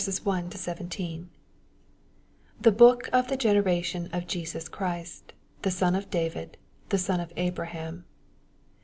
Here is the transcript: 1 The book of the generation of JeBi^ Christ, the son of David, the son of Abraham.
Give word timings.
1 0.03 0.49
The 2.59 2.71
book 2.71 3.07
of 3.13 3.27
the 3.27 3.37
generation 3.37 4.07
of 4.11 4.25
JeBi^ 4.25 4.71
Christ, 4.71 5.33
the 5.61 5.69
son 5.69 5.93
of 5.93 6.09
David, 6.09 6.57
the 6.89 6.97
son 6.97 7.19
of 7.19 7.31
Abraham. 7.37 8.05